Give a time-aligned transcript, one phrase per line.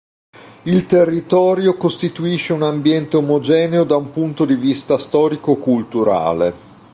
[0.63, 6.53] Il territorio costituisce un ambiente omogeneo da un punto di vista storico-culturale.